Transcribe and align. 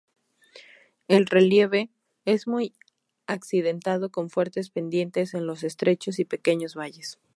El 1.07 1.27
relieve 1.27 1.91
es 2.25 2.47
muy 2.47 2.73
accidentado 3.27 4.09
con 4.09 4.31
fuertes 4.31 4.71
pendientes 4.71 5.35
en 5.35 5.45
los 5.45 5.61
estrechos 5.61 6.17
y 6.17 6.25
pequeños 6.25 6.73
valles. 6.73 7.19